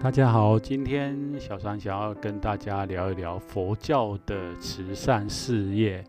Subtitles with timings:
[0.00, 6.04] 大家好，今天小三想要跟大家聊一聊佛教的慈善事业。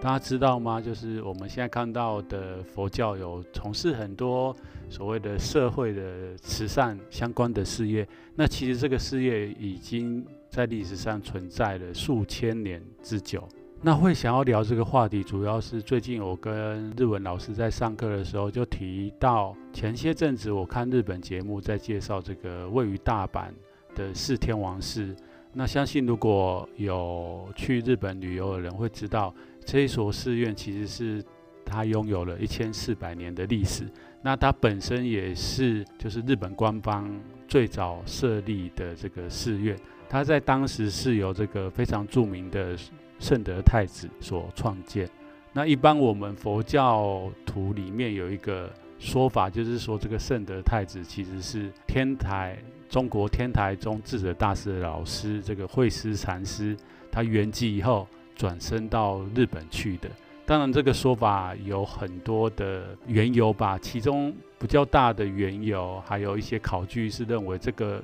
[0.00, 0.80] 大家知道吗？
[0.80, 4.54] 就是我们现在看到的佛教有从事很多
[4.88, 8.06] 所谓的社会的慈善相关的事业。
[8.36, 13.46] 那其实这个事业已经在历史上存在了数千年之久。
[13.84, 23.48] 那会想要聊这个话题，主要是最近我跟日文老师在上课的时候就提到，前些阵子我看日本节目在介绍这个位于大阪
[23.96, 25.12] 的四天王寺。
[25.52, 31.20] 那相信如果有去日本旅游的人会知道，这一所寺院其实是
[31.64, 33.84] 它拥有了一千四百年的历史。
[34.22, 37.12] 那它本身也是就是日本官方
[37.48, 39.76] 最早设立的这个寺院，
[40.08, 42.78] 它在当时是由这个非常著名的。
[43.22, 45.08] 圣德太子所创建。
[45.52, 56.76] 那一般我们佛教徒里面有一个说法，就是说这个圣德太子其实是天台中国天台宗智者大师的老师，这个慧师禅师，
[57.12, 60.10] 他圆寂以后转生到日本去的。
[60.44, 68.02] 当然，这个说法有很多的缘由吧，其中比较大的缘由，还有一些考据是认为这个。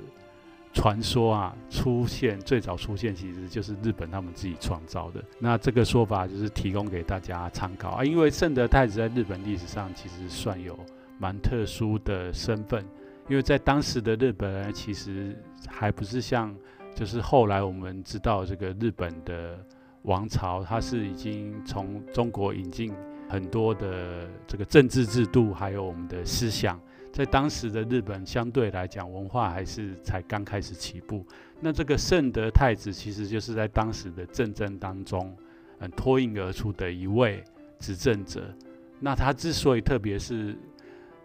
[0.71, 5.23] 传说啊，出现最早出现其实就是日本他们自己创造的。
[5.39, 8.03] 那这个说法就是提供给大家参考啊。
[8.03, 10.77] 因为圣德太子在日本历史上其实算有
[11.17, 12.85] 蛮特殊的身份，
[13.27, 15.35] 因为在当时的日本人其实
[15.67, 16.55] 还不是像
[16.95, 19.57] 就是后来我们知道这个日本的
[20.03, 22.93] 王朝，它是已经从中国引进
[23.27, 26.79] 很多的这个政治制度，还有我们的思想。
[27.19, 31.25] 在当时的日本，相对来讲，文化还是才刚开始起步。
[31.59, 35.35] 那这个圣德太子，其实就是在当时的政争当中，
[35.79, 37.43] 嗯，脱颖而出的一位
[37.77, 38.55] 执政者。
[39.01, 40.57] 那他之所以特别，是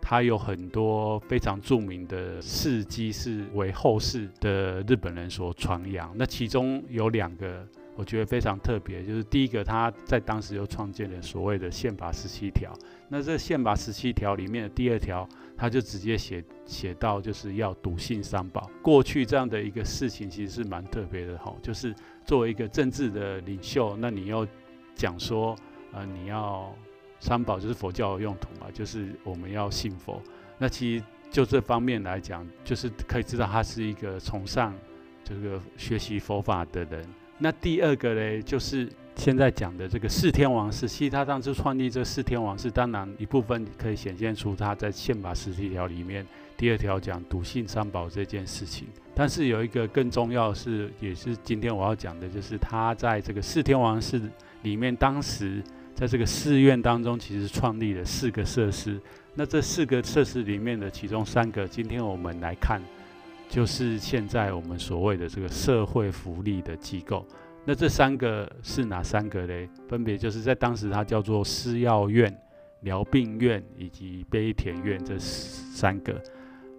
[0.00, 6.12] 他有很多非常著名的事迹，是为后世的日本人所传扬。
[6.16, 7.64] 那其中有两个。
[7.96, 12.72] 我觉得非常特别，就是第一个，他在当时又创建了所谓的宪法十七条。
[13.08, 18.68] 那这宪法十七条里面的第二条，他就直接写写到，就是要笃信三宝。
[18.82, 21.94] 过去这样的一个事情，其实是蛮特别的哈，就是
[22.26, 24.44] 作为一个政治的领袖，那你要
[24.96, 25.54] 讲说，
[25.92, 26.74] 呃，你要
[27.20, 30.20] 三宝就是佛教的用途嘛，就是我们要信佛。
[30.58, 34.74] 那其实就这方面来讲，就是可以知道他是一个崇尚
[35.22, 37.06] 这个学习佛法的人。
[37.38, 40.88] 那第二个呢，就是现在讲的这个四天王寺。
[40.88, 46.24] 其实他当初创立这四天王寺，当然一部分可以显现出他在宪法十七条里面
[46.56, 48.86] 第二条讲笃信三宝这件事情。
[49.14, 54.20] 但是有一个更重要的是，也是今天我要讲的，就是他在这个四天王寺
[54.62, 55.62] 里面，当时
[55.94, 59.00] 在这个寺院当中，其实创立了四个设施。
[59.34, 62.80] 那这四个设施里面的其中三个，今天我们来看。
[63.54, 67.24] 就是现在我们所谓的这个社会福利的机构，
[67.64, 69.68] 那这三个是哪三个嘞？
[69.86, 72.36] 分别就是在当时它叫做施药院、
[72.80, 76.20] 疗病院以及悲田院这三个。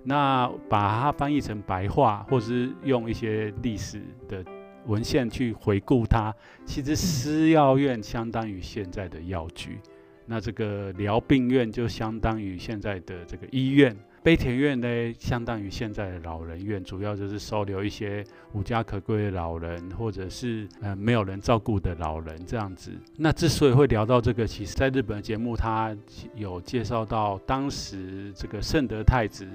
[0.04, 4.44] 那把它翻译成白话，或是用一些历史的
[4.86, 6.36] 文献去回顾它，
[6.66, 9.80] 其实施药院相当于现在的药局，
[10.26, 13.96] 那这个疗病院就相当于现在的这个医院。
[14.26, 22.90] 悲田院呢，相当于现在的老人院，主要就是收留一些无家可归的老人，或者是呃没有人照顾的老人这样子。
[23.18, 25.96] 那之所以会聊到这个，其实在日本的节目，他
[26.34, 29.48] 有介绍到当时这个圣德太子，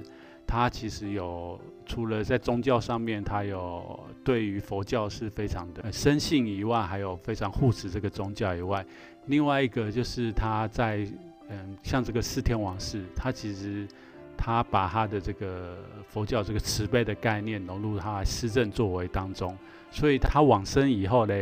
[0.47, 8.85] 他其实有除了在宗教上面，他有对于佛教是非常的深信以外，还有非常护持这个宗教以外，
[9.25, 11.05] 另外一个就是他在
[11.49, 13.85] 嗯像这个四天王寺，他其实。
[14.43, 15.77] 他把他的这个
[16.09, 19.55] 佛教这个慈悲的概念融入他施政作为当中，
[19.91, 21.33] 所以他往生以后呢，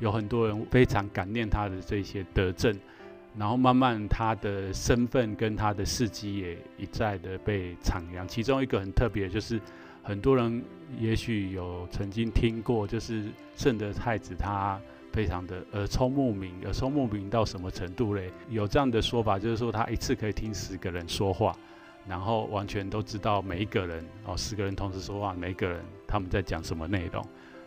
[0.00, 2.78] 有很多人非常感念他的这些德政，
[3.38, 8.26] 然后慢慢他的身份跟他的事迹也一再的被徜徉。
[8.26, 9.58] 其中一个很特别，就是
[10.02, 10.62] 很多人
[10.98, 13.24] 也许有曾经听过，就是
[13.56, 14.78] 圣德太子他
[15.10, 18.30] 非常的耳聪目明，耳聪目明到什么程度嘞？
[18.50, 21.56] 有这样的说法，就是说他一次可以听十个人说话，
[22.08, 27.24] 然后完全都知道每一个人哦，十个人同时说话，每一个人他们在讲什么内容。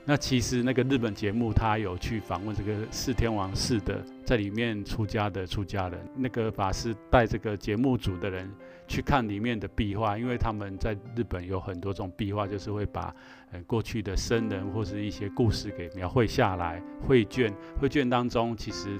[0.07, 8.47] 那其实那个日本节目，他有去访问这个四天王寺的，在里面出家的出家人，那个法师带这个节目组的人
[8.87, 13.11] 去看里面的壁画，因为他们在日本有很多种壁画，就是会把
[13.51, 17.51] 呃过去的僧人或是一些故事给描绘下来，绘卷，
[17.81, 18.99] 绘卷当中其实。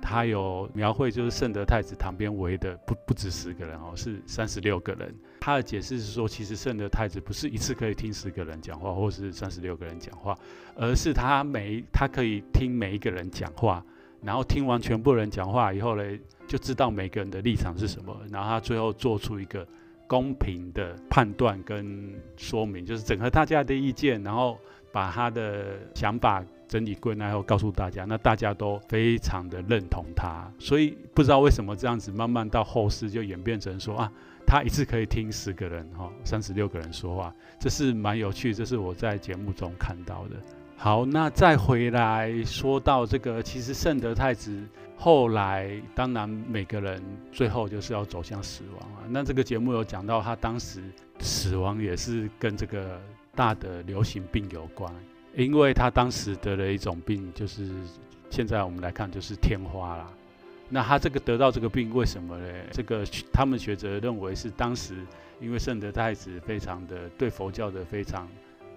[0.00, 5.14] 他有描绘，就是圣德太子旁边围的不不止十个人哦，是三十六个人。
[5.40, 10.36] 他的解释是说，其实圣德太子不是一次可以听十个人讲话，或是三十六个人讲话，
[10.76, 13.84] 而是他每他可以听每一个人讲话，
[14.22, 16.02] 然后听完全部人讲话以后呢，
[16.46, 19.66] 就知道每个人的立场是什么，然后他最后做出一个
[20.06, 24.58] 公平的判断跟说明，就是整合大家的意见，然后
[24.92, 26.44] 把他的想法。
[26.68, 34.12] 整理归纳后告诉大家，那大家都非常的认同他，所以不知道为什么这样子，慢慢到后世就演变成说啊，
[34.46, 40.36] 他一次可以听十个人哈，三十六个人说话，这是蛮有趣，这是我在节目中看到的。
[40.76, 44.62] 好，那再回来说到这个，其实圣德太子
[44.94, 47.02] 后来，当然每个人
[47.32, 49.00] 最后就是要走向死亡啊。
[49.08, 50.82] 那这个节目有讲到，他当时
[51.20, 53.00] 死亡也是跟这个
[53.34, 54.92] 大的流行病有关。
[55.36, 57.68] 因为他当时得了一种病，就是
[58.30, 60.10] 现在我们来看就是天花啦。
[60.70, 62.46] 那他这个得到这个病，为什么呢？
[62.72, 64.96] 这个他们学者认为是当时
[65.38, 68.26] 因为圣德太子非常的对佛教的非常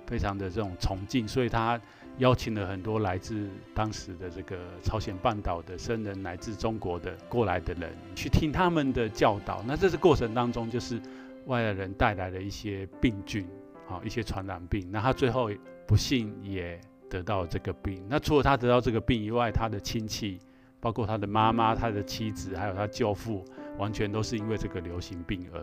[0.05, 1.79] 非常的这种崇敬，所以他
[2.17, 9.63] 邀请了很多来自当时的这个朝鲜半岛的僧人，乃至中国的过来的人去听他们的教导。
[9.65, 11.01] 那这个过程当中，就是
[11.45, 13.47] 外来人带来了一些病菌，
[13.89, 14.89] 啊，一些传染病。
[14.91, 15.51] 那他最后。
[15.89, 18.05] 不幸也得到这个病。
[18.07, 20.37] 那除了他得到这个病以外，他的亲戚，
[20.79, 23.43] 包括他的妈妈、他的妻子，还有他舅父，
[23.79, 25.59] 完全都是因为这个流行病而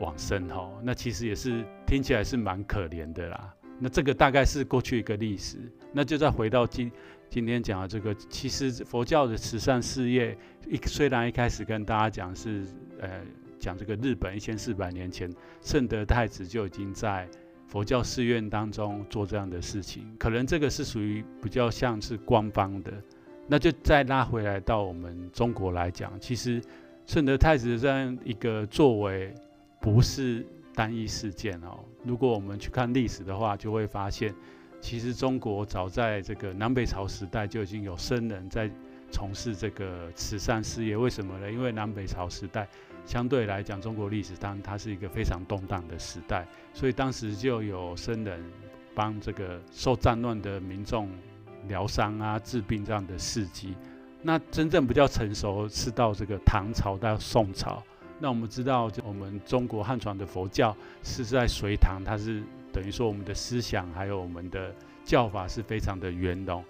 [0.00, 0.48] 往生。
[0.48, 3.54] 哈，那其实也是听起来是蛮可怜的啦。
[3.78, 5.58] 那这个大概是过去一个历史。
[5.92, 6.90] 那就再回到今
[7.30, 12.66] 今天讲的这个，其实佛教的慈善事业，一虽然一开始跟大家讲是
[13.00, 13.20] 呃
[13.58, 17.28] 讲这个日本一千四百年前圣德太子就已经在。
[17.68, 22.92] 佛教寺院当中做这样的事情，可能这个是属于比较像是官方的。
[23.48, 26.62] 那就再拉回来到我们中国来讲，其实
[27.06, 29.34] 圣德太子这样一个作为
[29.80, 31.80] 不是单一事件哦。
[32.04, 34.32] 如果我们去看历史的话，就会发现，
[34.80, 38.70] 其实中国早在这个南北朝时代就已经有僧人在
[39.10, 40.96] 从事这个慈善事业。
[40.96, 41.50] 为什么呢？
[41.50, 42.68] 因为南北朝时代。
[43.06, 46.44] 相对来讲，中国历史当然它是一个非常动荡的时代，
[46.74, 48.44] 所以当时就有僧人
[48.96, 51.08] 帮这个受战乱的民众
[51.68, 53.76] 疗伤啊、治病这样的事迹。
[54.22, 57.80] 那真正比较成熟是到这个唐朝到宋朝。
[58.18, 62.42] 那我们知道，我们中国汉传的佛教是在隋唐，它是
[62.72, 64.74] 等于说我们的思想还有我们的
[65.04, 66.64] 教法是非常的圆融。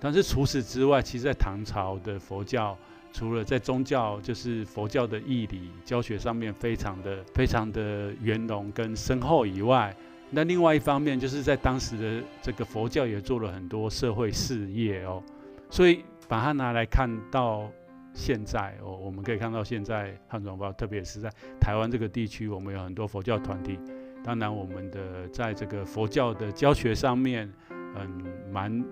[0.00, 2.74] 但是除此之外，其实在唐朝的佛教。
[3.12, 9.94] 除了在宗教，就是佛教的义理教学上面非常的非常的圆融跟深厚以外，
[10.30, 15.22] 那另外一方面就是在当时的这个佛教也做了很多社会事业哦，
[15.68, 17.70] 所以把它拿来看到
[18.14, 23.78] 现在哦，我们可以看到现在汉传佛，特别是在台湾这个地区，我们有很多佛教团体，
[24.24, 28.82] 当然我们的在这个佛教的教学上面，嗯，蛮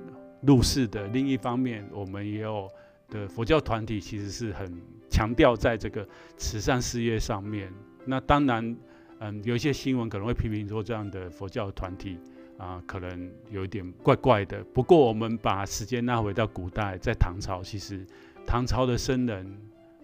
[0.43, 1.07] 入世的。
[1.07, 2.71] 另一方面，我们也有。
[3.11, 7.73] 的佛教团体其实是很强调在这个慈善事业上面。
[8.07, 8.77] 那当然，
[9.19, 12.19] 嗯，有一些新闻可能会批评说这样的佛教团体
[12.57, 14.63] 啊、可能有一点怪怪的。
[14.65, 18.07] 不过，我们把时间拉回到古代，在唐朝，其实
[18.47, 19.47] 唐朝的僧人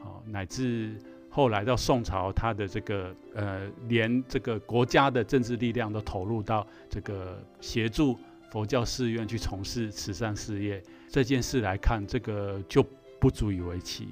[0.00, 0.98] 啊，乃至
[1.28, 8.18] 后来到宋朝，他的这个呃，连这个国家的政治力量都投入到这个协助
[8.56, 10.82] 佛教寺院去从事慈善事业。
[11.10, 12.82] 这件事来看，这个就
[13.20, 14.08] 不足以为奇。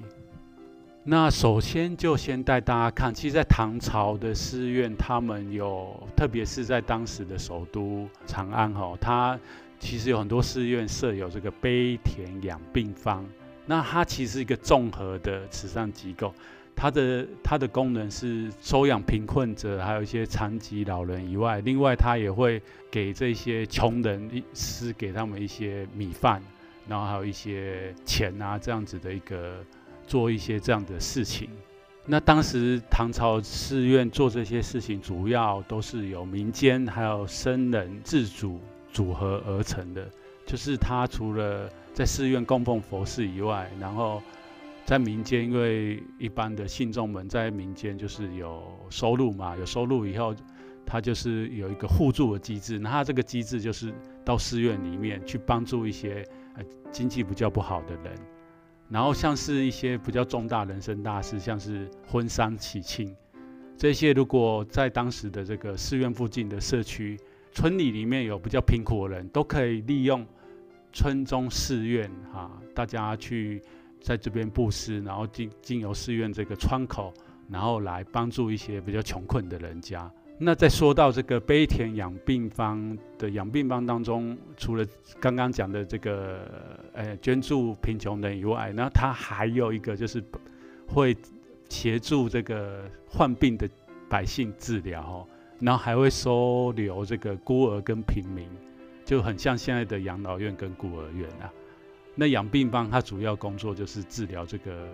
[1.03, 9.39] 那首先就先带大家看，其实，在唐朝的寺院，他们有，特别是在当时的首都长安，哈，它
[9.79, 13.25] 其实有很多寺院设有这个悲田养病坊。
[13.65, 16.31] 那它其实是一个综合的慈善机构，
[16.75, 26.41] 它的它的功能是收养贫困者，还有一些残疾老人以外，另外它也会给这些穷人施给他们一些米饭。
[26.87, 29.55] 然后还有一些钱啊，这样子的一个
[30.05, 31.49] 做一些这样的事情。
[32.05, 38.59] 那当时唐朝寺院做这些事情，主要都是由民间还有僧人自主
[38.93, 40.07] 组合而成的。
[40.45, 44.21] 就是他除了在寺院供奉佛事以外，然后
[44.85, 50.33] 在民间，因为一般的信众们在民间就是有收入嘛，有收入以后，
[50.85, 52.77] 他就是有一个互助的机制。
[52.77, 53.91] 那他这个机制就是
[54.23, 56.23] 到寺院里面去帮助一些
[56.55, 58.15] 呃经济比较不好的人，
[58.87, 63.11] 然后像是一些比较重大人生大事，像是婚丧喜庆。
[63.75, 67.19] 这些如果在当时的这个寺院附近的社区、
[67.51, 70.23] 村里里面有比较贫苦的人，都可以利用
[70.93, 73.61] 村中寺院哈，大家去
[74.05, 77.11] 在这边布施，然后经经由寺院这个窗口，
[77.49, 80.11] 然后来帮助一些比较穷困的人家。
[80.37, 84.85] 那再说到这个悲田养病方的养病方当中，除了
[85.19, 86.47] 刚刚讲的这个
[86.93, 90.23] 呃捐助贫穷人以外，那他还有一个就是
[90.87, 91.17] 会。
[91.67, 93.67] 协助这个患病的
[94.07, 95.27] 百姓治疗，
[95.59, 98.47] 然后还会收留这个孤儿跟平民，
[99.03, 101.51] 就很像现在的养老院跟孤儿院啊。
[102.15, 104.87] 那养病方他主要工作就是治疗这个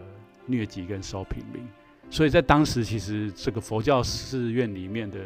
[0.49, 1.63] 疟疾跟收平民，
[2.09, 5.19] 所以在当时其实这个佛教寺院里面的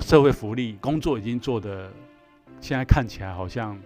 [0.00, 1.92] 社会福利工作已经做得，
[2.60, 3.78] 现在看起来好像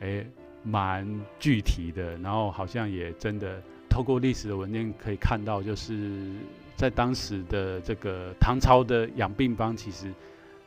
[0.00, 0.26] 诶
[0.62, 3.62] 蛮具体的，然后好像也真的。
[3.90, 6.30] 透过历史的文件可以看到，就是
[6.76, 10.12] 在当时的这个唐朝的养病方，其实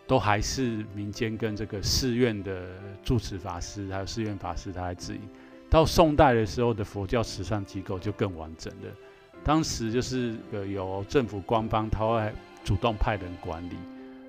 [0.06, 2.68] 都还是民间跟这个寺院的
[3.04, 5.22] 住持法师还有寺院法师他来指引。
[5.72, 8.92] 到宋代的时候的佛教慈善机构就更完整了，
[9.44, 12.32] 当时就是呃有政府官方他会
[12.64, 13.76] 主动派人管理，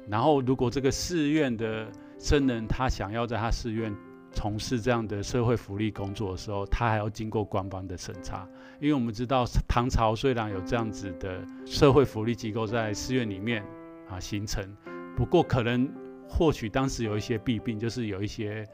[0.09, 3.93] 然后如果这个寺院的僧人他想要在他寺院。
[4.35, 8.49] 从事这样的社会福利工作的时候，他还要经过官方的审查，
[8.81, 13.63] 因为我们知道唐朝虽然有这样子的社会福利机构在寺院里面
[14.09, 14.65] 啊形成，
[15.15, 15.87] 不过可能
[16.27, 18.67] 或许当时有一些弊病，就是有一些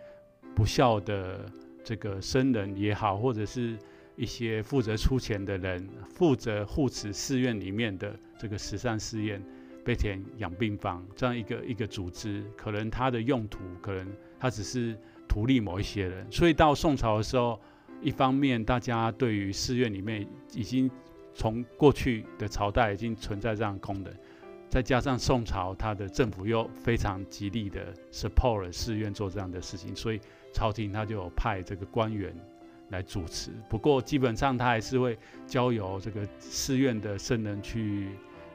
[0.54, 1.40] 不孝的
[1.88, 3.78] 这个僧人也好，或者是
[4.14, 9.42] 一些负责出钱的人，负责护持寺院里面的这个慈善寺院
[9.82, 14.06] 悲田养病房这样一个一个组织，可能它的用途可能
[14.38, 14.94] 它只是。
[15.30, 17.60] 图利某一些人，所以到宋朝的时候，
[18.00, 20.90] 一方面大家对于寺院里面已经
[21.34, 24.10] 从过去的朝代已经存在这样功能，
[24.70, 30.20] 再加上宋朝它的政府又非常极力的 support 寺院做这样的事情，所以
[30.52, 32.34] 朝廷他就有派这个官员
[32.90, 33.50] 来主持。
[33.68, 38.08] 不过基本上他还是会交由这个寺院的僧人去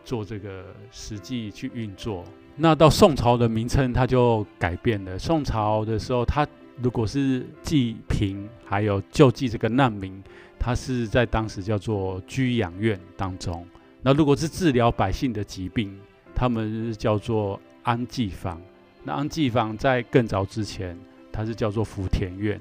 [0.04, 2.24] 做这个实际去运作。
[2.56, 5.18] 那到宋朝的名称它就改变了。
[5.18, 6.48] 宋朝的时候，它
[6.82, 10.24] 如果是济贫，还有救济这个难民，
[10.60, 13.66] 它是在当时叫做居养院当中。
[14.04, 16.00] 那如果是治疗百姓的疾病，
[16.36, 18.62] 他们叫做安济坊。
[19.04, 20.96] 那安济坊在更早之前，
[21.34, 22.58] 它是叫做福田院。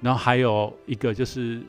[0.00, 1.60] 然后还有一个就是，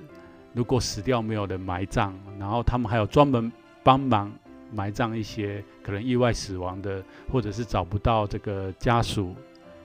[0.53, 4.31] 如果死掉没有人埋葬，然后他们还有专门帮忙
[4.71, 9.33] 埋葬一些可能意外死亡的，或者是找不到这个家属。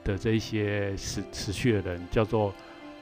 [0.01, 2.53] 的这一些死死去的人叫做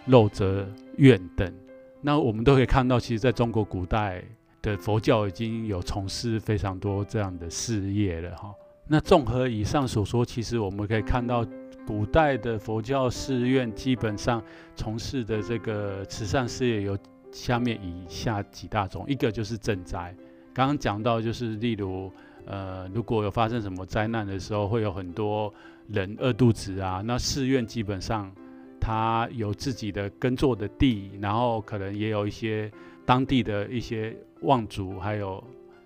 [0.05, 1.53] 肉泽院等，
[2.01, 4.21] 那我们都可以看到，其实在中国古代
[4.63, 8.51] 的佛教已经有从事非常多这样的事业了哈。
[8.87, 11.45] 那综合以上所说，其实我们可以看到，
[11.87, 14.43] 古代的佛教寺院基本上
[14.75, 16.95] 从事的这个慈善事业有
[17.31, 20.13] 下面以下几大种，一个就是赈灾，
[20.53, 22.11] 刚刚讲到就是例如
[22.45, 25.51] 呃，如果有发生什么灾难的时候，会有很多。
[25.89, 28.29] 人饿肚子啊，那寺院基本上，
[28.77, 32.69] 它有自己的耕作的地，然后可能也有一些
[33.05, 35.41] 当地的一些望族，还有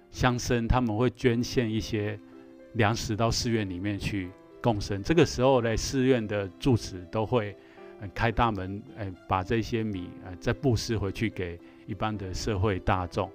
[0.10, 2.20] 乡绅，他们会捐献一些
[2.74, 4.32] 粮食到寺院里面去
[4.62, 5.02] 共生。
[5.04, 7.56] 这个时候呢，寺院的住持都会
[8.14, 13.30] 开大门，哎，把这些米呃再布施回去给一般的社会大众。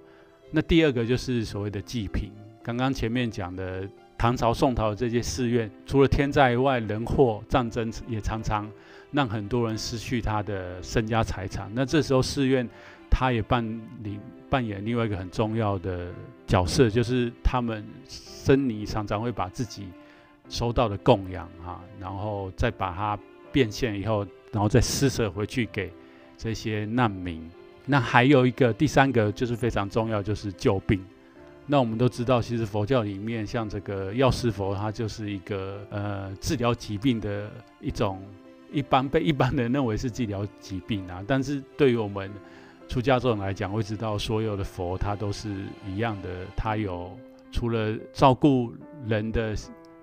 [0.50, 2.30] 那第二个就是所谓的祭品，
[2.62, 3.88] 刚刚前面讲的。
[4.18, 8.66] 唐朝、宋朝的这些寺院，除了天灾以外，人祸、战争也常常
[9.12, 11.70] 让很多人失去他的身家财产。
[11.74, 12.66] 那这时候寺院，
[13.10, 13.62] 他也扮
[14.02, 16.10] 演扮演另外一个很重要的
[16.46, 19.88] 角色，就是他们僧尼常常会把自己
[20.48, 23.18] 收到的供养啊，然后再把它
[23.50, 25.92] 变现以后，然后再施舍回去给
[26.36, 27.48] 这些难民。
[27.84, 31.04] 那还有一个第三个就是非常重要，就是救病。
[31.66, 37.50] 那我们都知道，其实佛教里面，像这个药师佛，它就是一个呃治疗疾病的
[37.80, 38.22] 一种，
[38.70, 41.24] 一般被一般人认为是治疗疾病啊。
[41.26, 42.30] 但是对于我们
[42.88, 45.48] 出家众来讲，会知道所有的佛它都是
[45.88, 47.10] 一样的，它有
[47.50, 48.72] 除了照顾
[49.06, 49.56] 人的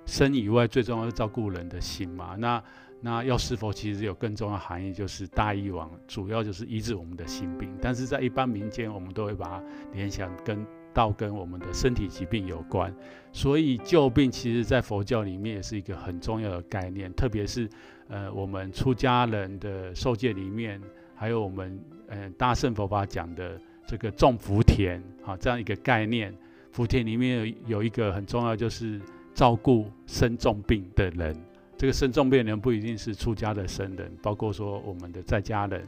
[0.06, 2.36] 身以外，最重要是照顾人的心嘛。
[2.38, 2.64] 那
[3.02, 7.70] 那药师佛其实有更重要的含义，就是大医王，主要就是医治我们的心病。
[7.82, 12.96] 但是在一般民间，我们都会把它联想跟到跟我们的身体疾病有关。
[13.34, 17.68] 所以救病其实在佛教里面也是一个很重要的概念，特别是
[18.08, 20.82] 呃我们出家人的受戒里面，
[21.14, 26.34] 还有我们呃大乘佛法讲的这个种福田啊这样一个概念。
[26.72, 29.02] 福田里面有有一个很重要，就是
[29.34, 31.36] 照顾生重病的人。
[31.76, 35.86] 这个生重病人不一定是出家的僧人，包括说我们的在家人，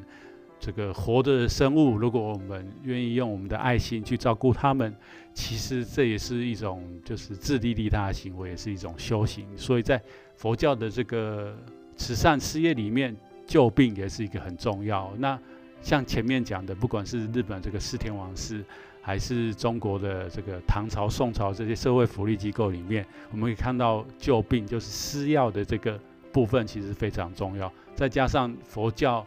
[0.59, 4.93] 这个活的生物，如果我们愿意用我们的爱心去照顾他们，
[5.33, 9.45] 其实这也是一种就是自利利他的行为，也是一种修行。
[9.55, 10.01] 所以在
[10.35, 11.55] 佛教的这个
[11.95, 15.13] 慈善事业里面，救病也是一个很重要。
[15.17, 15.39] 那
[15.81, 18.61] 像前面讲的，不管是日本这个四天王寺。
[19.05, 25.99] 还是中国的这个唐朝、宋朝这些社会福利机构里面，我们可以看到救病就是施药的这个
[26.33, 27.71] 部分，其实非常重要。
[27.93, 29.23] 再加上佛教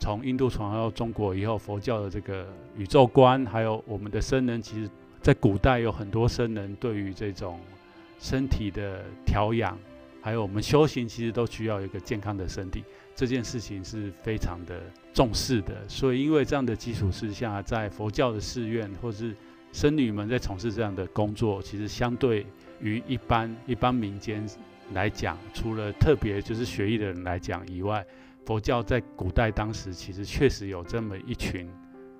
[0.00, 2.44] 从印度传到中国以后，佛教的这个
[2.76, 4.90] 宇宙观，还有我们的僧人，其实
[5.22, 7.60] 在古代有很多僧人对于这种
[8.18, 9.78] 身体的调养，
[10.20, 12.82] 还有我们修行，其实都需要一个健康的身体。
[13.14, 14.80] 这件事情是非常的
[15.12, 19.34] 重视的，所以因为这样的基础之下，在佛教的寺院或是
[19.72, 22.46] 僧侣们在从事这样的工作，其实相对
[22.80, 24.48] 于一般一般民间
[24.94, 28.02] 来讲，除了特别就是学艺的人来讲以外，
[28.46, 31.68] 佛教在古代当时其实确实有这么一群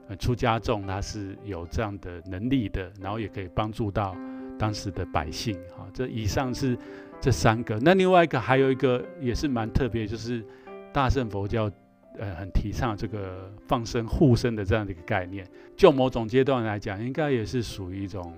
[0.08, 4.14] 呃出家众，他是有这样的能力的，然后也可以帮助到
[4.58, 5.56] 当时的百姓。
[5.74, 6.76] 哈，这以上是
[7.22, 10.44] 这三个，那另外一个还有一个也是蛮特别，就是。
[10.92, 11.70] 大乘佛教，
[12.18, 15.46] 呃，很提倡这个放生护生的这样的一个概念。
[15.76, 18.34] 就某种阶段来讲，应该也是属于一种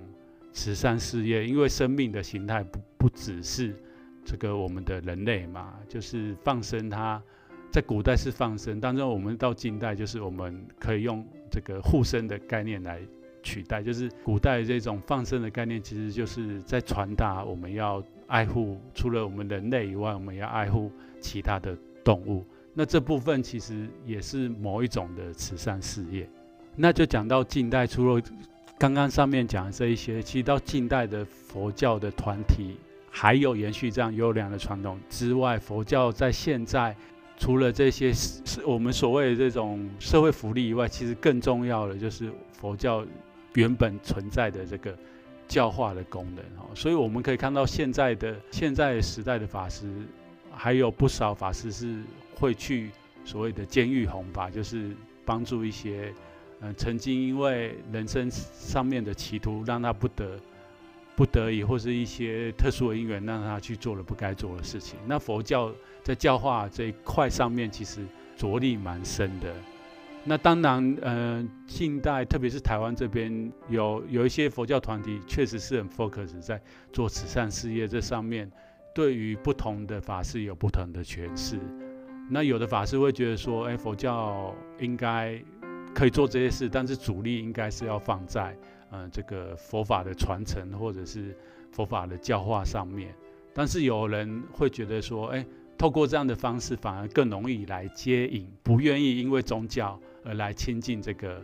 [0.52, 3.75] 慈善事业，因为生命的形态不不只是
[4.25, 7.21] 这个我们的人类嘛，就是放生它，
[7.71, 13.00] 在古代是放生，当中我们到近代就是我们可以用这个护生的概念来
[13.43, 21.75] 取代，就是古代这种放生的概念，其实就是在传达我们要爱护除了我们人类以外，我们要爱护其他的。
[22.04, 26.28] 动物，那这部分其实也是某一种的慈善事业。
[26.75, 28.23] 那就讲到近代，除了
[28.78, 32.78] 刚刚上面讲的这一些，其实到近代的佛教的团体
[33.10, 36.97] 还有延续这样优良的传统之外，佛教在现在
[37.36, 43.04] 除了这些是我们所谓的这种社会福利以外，其实更重要的就是佛教
[43.54, 44.97] 原本存在的这个
[45.47, 46.43] 教化的功能。
[46.75, 49.86] 所以我们可以看到现在的现在时代的法师。
[50.54, 52.02] 还有不少法师是
[52.34, 52.91] 会去
[53.25, 54.91] 所谓的监狱弘法，就是
[55.25, 56.12] 帮助一些
[56.65, 60.38] 嗯、曾经因为人生上面的歧途让他不得
[61.17, 64.97] 不得已，或是一些特殊的因缘让他去做了不该做的事情。
[65.04, 65.73] 那佛教
[66.04, 69.52] 在教化这一块上面其实着力蛮深的。
[70.25, 76.62] 那当然，呃，近代特别是台湾这边有有一些佛教团体确实是很 focus 在
[76.93, 78.49] 做慈善事业这上面。
[78.95, 81.59] 对于不同的法师有不同的诠释，
[82.28, 85.43] 那有的法师会觉得说，哎，佛教应该
[85.95, 88.57] 可以做这些事，但是主力应该是要放在，
[88.91, 91.37] 嗯、这个佛法的传承或者是
[91.71, 93.15] 佛法的教化上面。
[93.55, 95.47] 但是有人会觉得说，哎，
[95.78, 101.43] 透过这样的方式反而更容易来接引，不愿意因为宗教而来亲近这个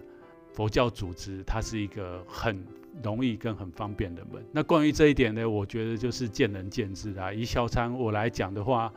[0.52, 2.62] 佛教组织，它是一个很。
[3.02, 4.44] 容易跟很方便的门。
[4.52, 7.32] 那关于这一点呢，我觉得就是见仁见智啊。
[7.32, 8.92] 以小禅我来讲的话，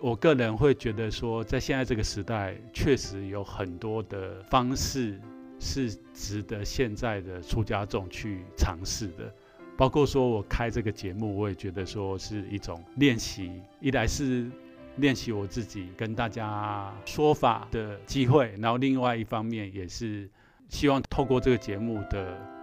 [0.00, 5.20] 我个人会觉得说，在现在这个时代，确实有很多的方式
[5.60, 9.32] 是值得现在的出家众去尝试的。
[9.76, 13.50] 包括说我开这个节目，我也觉得说是一种练习。
[13.80, 14.50] 一来是
[14.96, 20.28] 练习我自己跟大家说法的机会，然后另外一方面也是
[20.68, 22.53] 希望透过这个节目的。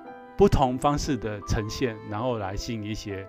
[0.42, 3.24] 不同方式的呈现，然后来吸引一些、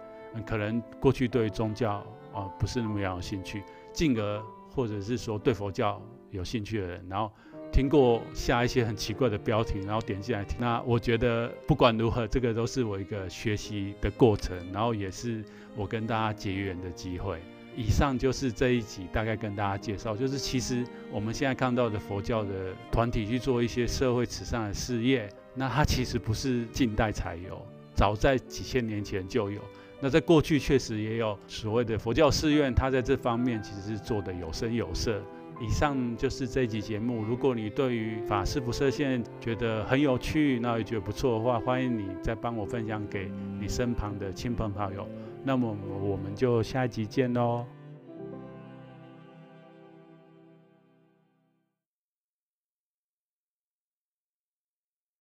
[0.47, 4.43] 可能过去对宗教啊、不是那么样有兴趣，进而
[4.75, 7.31] 或者是说对佛教有兴趣的人，然后
[7.71, 10.57] 听过下一些很奇怪的标题，然后点进来听。
[10.59, 15.45] 那我觉得不管如何，这个都是我一个学习的过程，然后也是
[15.77, 17.39] 我跟大家结缘的机会。
[17.77, 25.29] 以上就是这一集大概跟大家介绍，就是其实我们现在看到的佛教的团体去做一些社会慈善的事业。
[25.55, 27.61] 那它其实不是近代才有，
[27.95, 29.61] 早在几千年前就有。
[30.01, 35.23] 那在过去确实也有所谓的佛教寺院，它在这方面其实是做得有声有色。
[35.61, 37.23] 以上就是这一集节目。
[37.23, 45.07] 如果你对于法师不设限觉得很有趣，那也觉得不错的话，欢迎你再帮我分享给你身旁的亲朋好友。
[45.45, 47.65] 那么我们就下一集见喽。